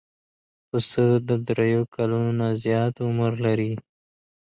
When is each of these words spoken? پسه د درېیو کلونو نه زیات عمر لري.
پسه 0.67 1.05
د 1.27 1.29
درېیو 1.47 1.83
کلونو 1.95 2.31
نه 2.39 2.47
زیات 2.63 2.95
عمر 3.07 3.33
لري. 3.45 3.71